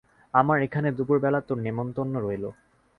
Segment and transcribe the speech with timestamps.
[0.33, 2.45] আমার এখানে দুপুর বেলা তোর নেমন্তন্ন রইল।